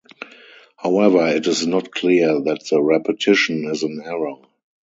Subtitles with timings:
[0.77, 4.37] However, it is not clear that the repetition is an error.